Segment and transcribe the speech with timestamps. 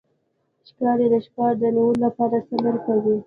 [0.67, 3.15] ښکاري د ښکار د نیولو لپاره صبر کوي.